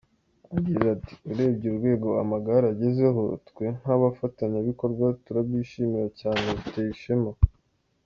agize 0.57 0.85
ati 0.95 1.13
“Urebye 1.31 1.65
urwego 1.69 2.07
amagare 2.23 2.65
agezeho, 2.73 3.21
twe 3.47 3.65
nk’abafatanyabikorwa 3.79 5.05
turabyishimira 5.23 6.07
cyane, 6.19 6.45
biteye 6.57 6.91
ishema. 6.95 7.31